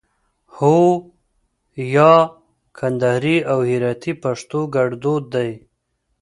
هو 0.55 0.73
👍 1.01 1.03
یا 1.95 2.13
👎 2.19 2.33
کندهاري 2.77 3.37
او 3.51 3.59
هراتي 3.71 4.13
پښتو 4.23 4.59
کړدود 4.73 5.23
دی 5.35 5.51